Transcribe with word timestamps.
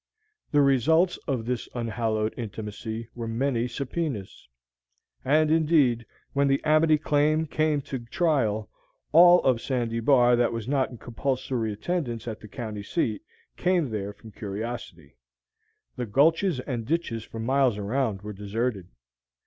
The 0.49 0.61
results 0.63 1.17
of 1.27 1.45
this 1.45 1.69
unhallowed 1.75 2.33
intimacy 2.35 3.07
were 3.13 3.27
many 3.27 3.67
subpoenas; 3.67 4.47
and, 5.23 5.51
indeed, 5.51 6.07
when 6.33 6.47
the 6.47 6.59
"Amity 6.63 6.97
Claim" 6.97 7.45
came 7.45 7.81
to 7.83 7.99
trial, 7.99 8.67
all 9.11 9.43
of 9.43 9.61
Sandy 9.61 9.99
Bar 9.99 10.35
that 10.37 10.51
was 10.51 10.67
not 10.67 10.89
in 10.89 10.97
compulsory 10.97 11.71
attendance 11.71 12.27
at 12.27 12.39
the 12.39 12.47
county 12.47 12.81
seat 12.81 13.21
came 13.57 13.91
there 13.91 14.11
from 14.11 14.31
curiosity. 14.31 15.17
The 15.97 16.07
gulches 16.07 16.59
and 16.61 16.83
ditches 16.83 17.23
for 17.23 17.39
miles 17.39 17.77
around 17.77 18.23
were 18.23 18.33
deserted. 18.33 18.87